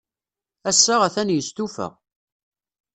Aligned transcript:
Ass-a, 0.69 0.95
atan 1.05 1.33
yestufa. 1.33 1.87